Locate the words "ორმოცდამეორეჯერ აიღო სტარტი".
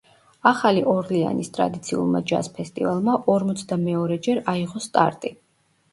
3.35-5.33